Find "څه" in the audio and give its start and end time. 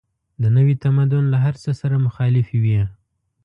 1.63-1.71